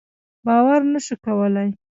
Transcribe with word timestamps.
باور 0.45 0.81
نه 0.93 0.99
شو 1.05 1.15
کولای. 1.25 1.69